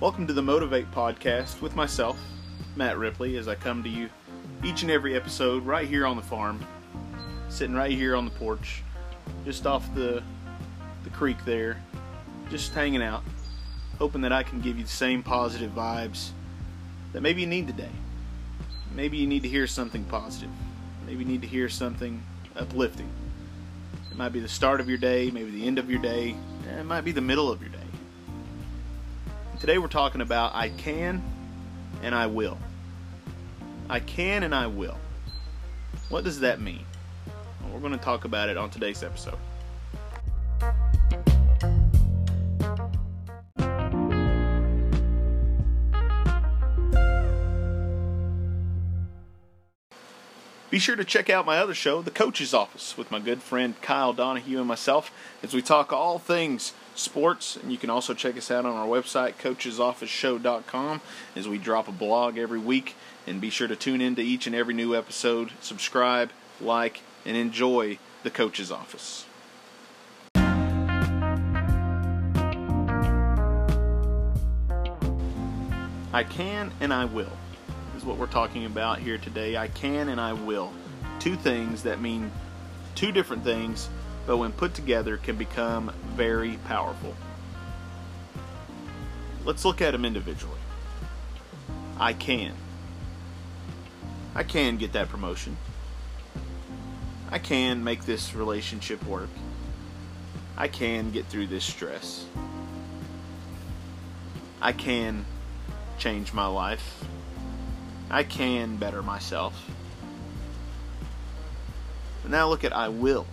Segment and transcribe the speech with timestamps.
[0.00, 2.18] Welcome to the Motivate Podcast with myself,
[2.74, 4.08] Matt Ripley, as I come to you
[4.64, 6.64] each and every episode right here on the farm,
[7.50, 8.82] sitting right here on the porch,
[9.44, 10.22] just off the
[11.04, 11.82] the creek there,
[12.48, 13.22] just hanging out,
[13.98, 16.30] hoping that I can give you the same positive vibes
[17.12, 17.92] that maybe you need today.
[18.94, 20.48] Maybe you need to hear something positive.
[21.04, 22.22] Maybe you need to hear something
[22.56, 23.10] uplifting.
[24.10, 26.36] It might be the start of your day, maybe the end of your day,
[26.78, 27.79] it might be the middle of your day.
[29.60, 31.22] Today we're talking about I can
[32.02, 32.56] and I will.
[33.90, 34.96] I can and I will.
[36.08, 36.86] What does that mean?
[37.60, 39.36] Well, we're going to talk about it on today's episode.
[50.70, 53.78] Be sure to check out my other show, The Coach's Office, with my good friend
[53.82, 57.56] Kyle Donahue and myself, as we talk all things sports.
[57.56, 61.00] And you can also check us out on our website, coachesofficeshow.com,
[61.36, 62.96] as we drop a blog every week.
[63.26, 66.30] And be sure to tune in to each and every new episode, subscribe,
[66.60, 69.26] like, and enjoy The Coach's Office.
[76.12, 77.30] I can and I will
[78.00, 79.58] is what we're talking about here today.
[79.58, 80.72] I can and I will.
[81.18, 82.32] Two things that mean
[82.94, 83.90] two different things,
[84.26, 87.14] but when put together can become very powerful.
[89.44, 90.60] Let's look at them individually.
[91.98, 92.52] I can.
[94.34, 95.56] I can get that promotion.
[97.30, 99.30] I can make this relationship work.
[100.56, 102.26] I can get through this stress.
[104.60, 105.24] I can
[105.98, 107.04] change my life.
[108.10, 109.70] I can better myself.
[112.22, 113.26] But now look at I will.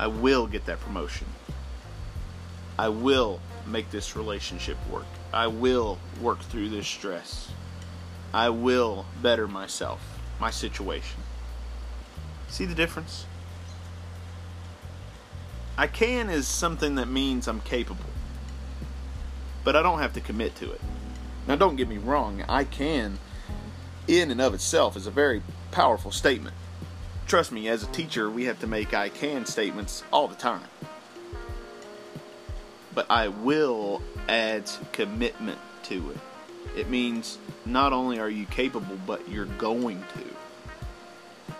[0.00, 1.26] I will get that promotion.
[2.78, 5.04] I will make this relationship work.
[5.30, 7.52] I will work through this stress.
[8.32, 10.00] I will better myself,
[10.40, 11.20] my situation.
[12.48, 13.26] See the difference?
[15.76, 18.10] I can is something that means I'm capable,
[19.64, 20.80] but I don't have to commit to it.
[21.46, 23.18] Now, don't get me wrong, I can,
[24.08, 25.42] in and of itself, is a very
[25.72, 26.56] powerful statement.
[27.30, 30.66] Trust me, as a teacher, we have to make I can statements all the time.
[32.92, 36.18] But I will adds commitment to it.
[36.76, 41.54] It means not only are you capable, but you're going to.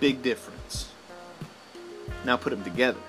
[0.00, 0.90] Big difference.
[2.24, 3.00] Now put them together.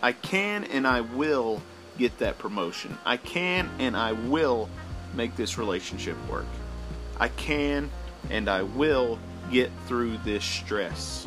[0.00, 1.60] I can and I will
[1.98, 2.96] get that promotion.
[3.04, 4.70] I can and I will
[5.12, 6.46] make this relationship work.
[7.20, 7.90] I can
[8.30, 9.18] and I will
[9.50, 11.26] get through this stress.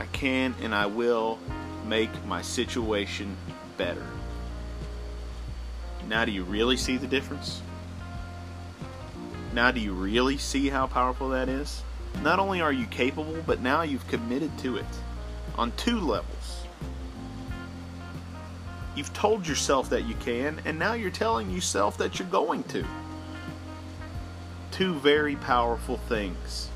[0.00, 1.38] I can and I will
[1.86, 3.36] make my situation
[3.76, 4.06] better.
[6.08, 7.60] Now, do you really see the difference?
[9.52, 11.82] Now, do you really see how powerful that is?
[12.22, 14.86] Not only are you capable, but now you've committed to it
[15.56, 16.66] on two levels.
[18.94, 22.84] You've told yourself that you can, and now you're telling yourself that you're going to.
[24.76, 26.68] Two very powerful things.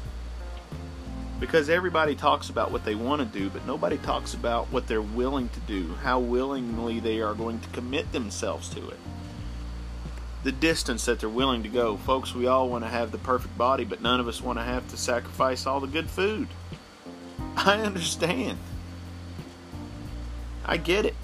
[1.39, 5.03] Because everybody talks about what they want to do, but nobody talks about what they're
[5.03, 8.97] willing to do, how willingly they are going to commit themselves to it.
[10.45, 11.99] The distance that they're willing to go.
[11.99, 14.65] Folks, we all want to have the perfect body, but none of us want to
[14.65, 16.49] have to sacrifice all the good food.
[17.55, 18.57] I understand.
[20.65, 21.17] I get it.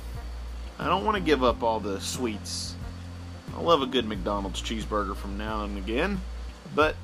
[0.78, 2.75] I don't want to give up all the sweets.
[3.56, 6.20] I love a good McDonald's cheeseburger from now and again,
[6.76, 6.94] but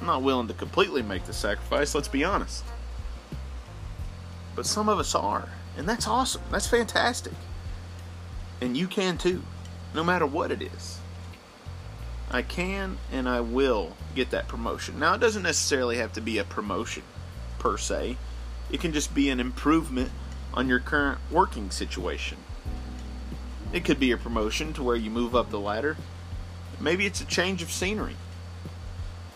[0.00, 2.62] I'm not willing to completely make the sacrifice, let's be honest.
[4.54, 6.42] But some of us are, and that's awesome.
[6.52, 7.32] That's fantastic.
[8.60, 9.42] And you can too,
[9.94, 10.98] no matter what it is.
[12.30, 15.00] I can and I will get that promotion.
[15.00, 17.02] Now, it doesn't necessarily have to be a promotion
[17.58, 18.16] per se,
[18.70, 20.10] it can just be an improvement
[20.54, 22.38] on your current working situation.
[23.72, 25.96] It could be a promotion to where you move up the ladder.
[26.80, 28.16] Maybe it's a change of scenery.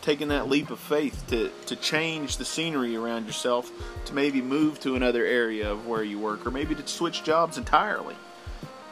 [0.05, 3.73] Taking that leap of faith to, to change the scenery around yourself,
[4.05, 7.57] to maybe move to another area of where you work, or maybe to switch jobs
[7.57, 8.15] entirely.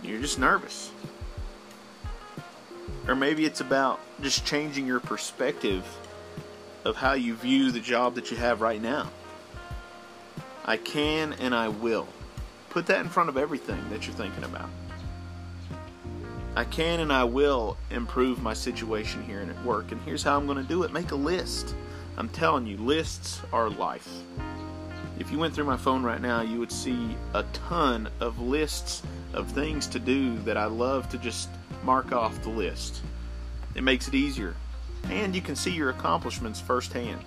[0.02, 0.90] You're just nervous.
[3.06, 5.84] Or maybe it's about just changing your perspective
[6.86, 9.10] of how you view the job that you have right now.
[10.64, 12.08] I can and I will.
[12.70, 14.70] Put that in front of everything that you're thinking about.
[16.54, 20.36] I can and I will improve my situation here and at work, and here's how
[20.36, 21.74] I'm going to do it make a list.
[22.18, 24.08] I'm telling you, lists are life.
[25.18, 29.02] If you went through my phone right now, you would see a ton of lists
[29.32, 31.48] of things to do that I love to just
[31.84, 33.00] mark off the list.
[33.74, 34.54] It makes it easier,
[35.08, 37.24] and you can see your accomplishments firsthand.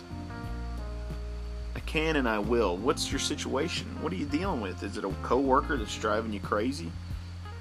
[1.75, 2.77] I can and I will.
[2.77, 3.87] What's your situation?
[4.01, 4.83] What are you dealing with?
[4.83, 6.91] Is it a coworker that's driving you crazy?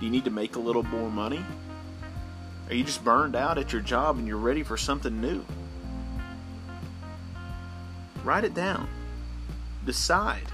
[0.05, 1.43] You need to make a little more money?
[2.69, 5.43] Are you just burned out at your job and you're ready for something new?
[8.23, 8.87] Write it down.
[9.87, 10.53] Decide.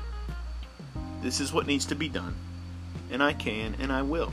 [1.20, 2.36] This is what needs to be done.
[3.10, 4.32] And I can and I will.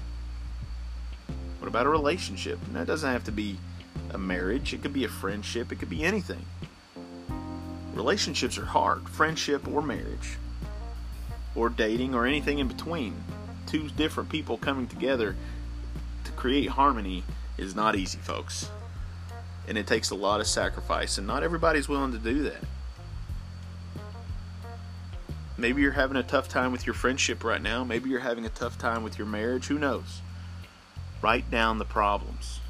[1.57, 2.59] What about a relationship?
[2.67, 3.57] And that doesn't have to be
[4.11, 6.45] a marriage, it could be a friendship, it could be anything.
[7.95, 10.37] Relationships are hard, friendship or marriage,
[11.55, 13.15] or dating or anything in between.
[13.67, 15.35] Two different people coming together
[16.23, 17.23] to create harmony
[17.57, 18.69] is not easy, folks.
[19.67, 22.63] And it takes a lot of sacrifice, and not everybody's willing to do that.
[25.57, 27.83] Maybe you're having a tough time with your friendship right now.
[27.83, 29.65] Maybe you're having a tough time with your marriage.
[29.67, 30.21] Who knows?
[31.21, 32.61] Write down the problems.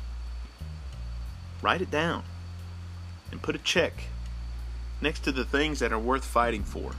[1.61, 2.23] Write it down
[3.31, 3.94] and put a check
[5.01, 6.94] next to the things that are worth fighting for.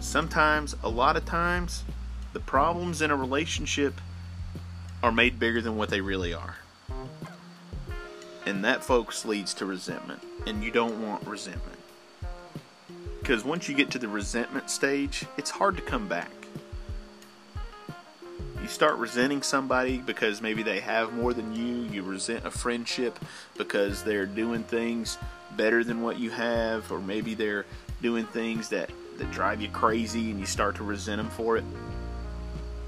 [0.00, 1.84] Sometimes, a lot of times,
[2.32, 4.00] the problems in a relationship
[5.02, 6.56] are made bigger than what they really are.
[8.46, 10.22] And that, folks, leads to resentment.
[10.46, 11.78] And you don't want resentment.
[13.20, 16.30] Because once you get to the resentment stage, it's hard to come back.
[18.60, 21.90] You start resenting somebody because maybe they have more than you.
[21.92, 23.18] You resent a friendship
[23.56, 25.18] because they're doing things
[25.56, 27.66] better than what you have, or maybe they're
[28.00, 28.90] doing things that,
[29.20, 31.64] that drive you crazy and you start to resent them for it.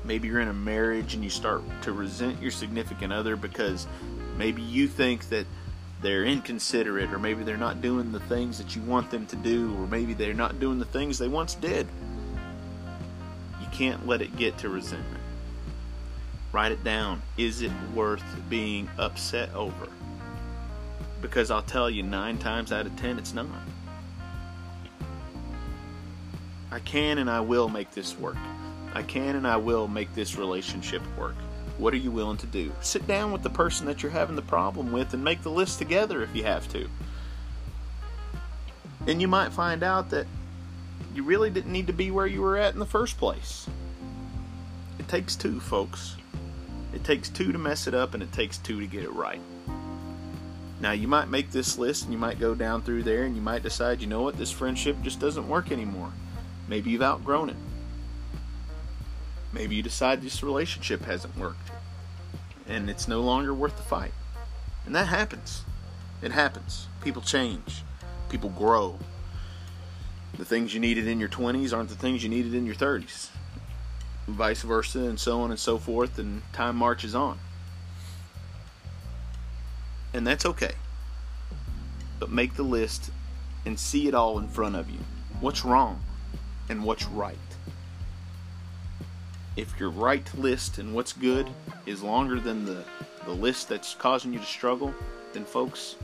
[0.05, 3.87] Maybe you're in a marriage and you start to resent your significant other because
[4.37, 5.47] maybe you think that
[6.01, 9.73] they're inconsiderate, or maybe they're not doing the things that you want them to do,
[9.79, 11.87] or maybe they're not doing the things they once did.
[13.61, 15.23] You can't let it get to resentment.
[16.51, 17.23] Write it down.
[17.37, 19.89] Is it worth being upset over?
[21.21, 23.47] Because I'll tell you, nine times out of ten, it's not.
[26.73, 28.39] I can and I will make this work.
[28.95, 31.35] I can and I will make this relationship work.
[31.77, 32.73] What are you willing to do?
[32.81, 35.79] Sit down with the person that you're having the problem with and make the list
[35.79, 36.89] together if you have to.
[39.07, 40.27] And you might find out that
[41.15, 43.69] you really didn't need to be where you were at in the first place.
[44.99, 46.17] It takes two, folks.
[46.95, 49.41] It takes two to mess it up, and it takes two to get it right.
[50.81, 53.43] Now, you might make this list and you might go down through there and you
[53.43, 56.13] might decide, you know what, this friendship just doesn't work anymore.
[56.73, 57.57] Maybe you've outgrown it.
[59.53, 61.71] Maybe you decide this relationship hasn't worked
[62.67, 64.15] and it's no longer worth the fight.
[64.87, 65.65] And that happens.
[66.23, 66.87] It happens.
[67.05, 67.83] People change,
[68.31, 68.99] people grow.
[70.39, 73.29] The things you needed in your 20s aren't the things you needed in your 30s.
[74.27, 77.39] Vice versa, and so on and so forth, and time marches on.
[80.15, 80.73] And that's okay.
[82.19, 83.11] But make the list
[83.67, 85.01] and see it all in front of you.
[85.39, 86.03] What's wrong
[86.69, 87.37] and what's right
[89.57, 91.49] if your right list and what's good
[91.87, 92.85] is longer than the,
[93.25, 94.95] the list that's causing you to struggle,
[95.33, 95.97] then folks,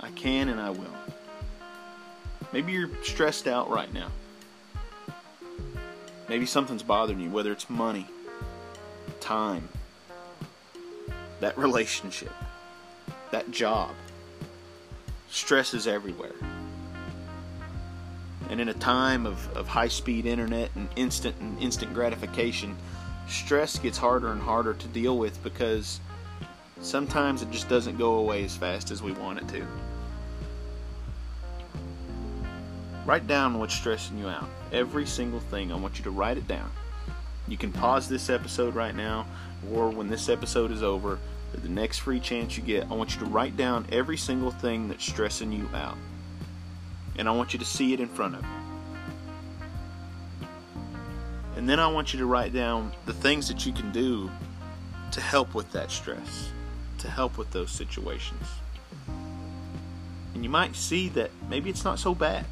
[0.00, 0.94] I can and I will.
[2.52, 4.10] Maybe you're stressed out right now.
[6.28, 8.06] Maybe something's bothering you, whether it's money,
[9.20, 9.68] time,
[11.40, 12.32] that relationship,
[13.30, 13.94] that job.
[15.28, 16.32] Stress is everywhere.
[18.50, 22.76] And in a time of, of high speed internet and instant and instant gratification,
[23.28, 26.00] stress gets harder and harder to deal with because
[26.80, 29.66] sometimes it just doesn't go away as fast as we want it to.
[33.04, 34.48] Write down what's stressing you out.
[34.72, 35.72] Every single thing.
[35.72, 36.70] I want you to write it down.
[37.48, 39.26] You can pause this episode right now,
[39.72, 41.18] or when this episode is over,
[41.52, 44.88] the next free chance you get, I want you to write down every single thing
[44.88, 45.96] that's stressing you out
[47.18, 48.48] and I want you to see it in front of you.
[51.56, 54.30] And then I want you to write down the things that you can do
[55.12, 56.50] to help with that stress,
[56.98, 58.46] to help with those situations.
[60.34, 62.44] And you might see that maybe it's not so bad.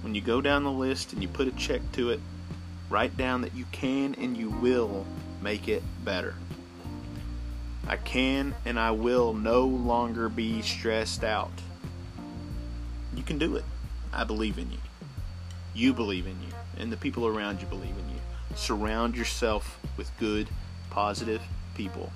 [0.00, 2.20] When you go down the list and you put a check to it,
[2.88, 5.06] write down that you can and you will
[5.42, 6.34] make it better.
[7.86, 11.52] I can and I will no longer be stressed out.
[13.14, 13.64] You can do it.
[14.12, 14.78] I believe in you.
[15.74, 16.54] You believe in you.
[16.78, 18.20] And the people around you believe in you.
[18.56, 20.48] Surround yourself with good,
[20.90, 21.42] positive
[21.74, 22.12] people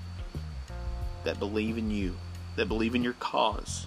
[1.25, 2.17] that believe in you,
[2.57, 3.87] that believe in your cause,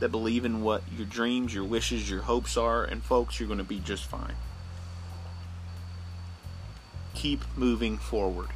[0.00, 3.58] that believe in what your dreams, your wishes, your hopes are, and folks, you're going
[3.58, 4.34] to be just fine.
[7.14, 8.48] Keep moving forward.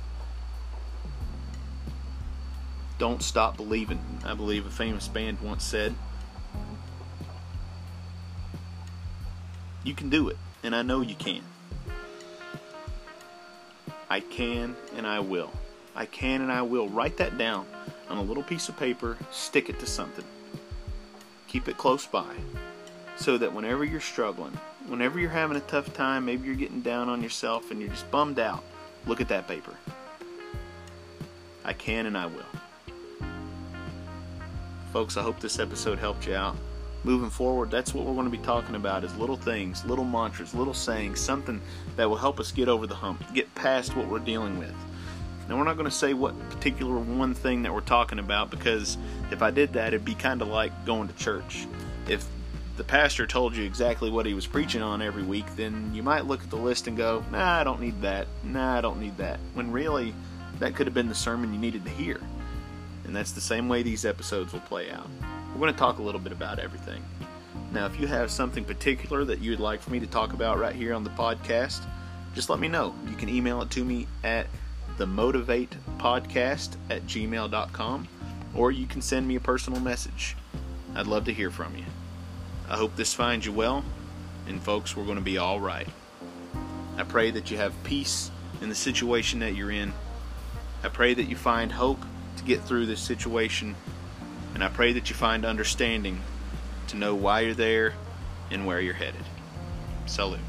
[2.99, 4.01] Don't stop believing.
[4.25, 5.95] I believe a famous band once said.
[9.85, 11.43] You can do it, and I know you can.
[14.09, 15.51] I can and I will.
[15.97, 16.89] I can and I will.
[16.89, 17.67] Write that down
[18.11, 20.25] on a little piece of paper, stick it to something.
[21.49, 22.35] Keep it close by
[23.17, 24.53] so that whenever you're struggling,
[24.87, 28.11] whenever you're having a tough time, maybe you're getting down on yourself and you're just
[28.11, 28.63] bummed out,
[29.07, 29.75] look at that paper.
[31.65, 33.29] I can and I will.
[34.93, 36.57] Folks, I hope this episode helped you out.
[37.05, 40.55] Moving forward, that's what we're going to be talking about is little things, little mantras,
[40.55, 41.61] little sayings, something
[41.97, 44.75] that will help us get over the hump, get past what we're dealing with.
[45.49, 48.97] Now, we're not going to say what particular one thing that we're talking about because
[49.33, 51.67] if I did that, it'd be kind of like going to church.
[52.09, 52.25] If
[52.77, 56.27] the pastor told you exactly what he was preaching on every week, then you might
[56.27, 58.29] look at the list and go, nah, I don't need that.
[58.45, 59.41] Nah, I don't need that.
[59.55, 60.15] When really,
[60.61, 62.21] that could have been the sermon you needed to hear.
[63.05, 65.09] And that's the same way these episodes will play out.
[65.53, 67.05] We're going to talk a little bit about everything.
[67.73, 70.75] Now, if you have something particular that you'd like for me to talk about right
[70.75, 71.85] here on the podcast,
[72.35, 72.95] just let me know.
[73.09, 74.47] You can email it to me at
[74.99, 78.09] themotivatepodcast at gmail.com
[78.55, 80.37] or you can send me a personal message.
[80.95, 81.85] I'd love to hear from you.
[82.69, 83.85] I hope this finds you well,
[84.47, 85.89] and folks, we're going to be all right.
[86.97, 88.31] I pray that you have peace
[88.61, 89.93] in the situation that you're in.
[90.83, 92.01] I pray that you find hope
[92.37, 93.75] to get through this situation,
[94.55, 96.21] and I pray that you find understanding
[96.89, 97.95] to know why you're there
[98.51, 99.25] and where you're headed.
[100.07, 100.41] Salute.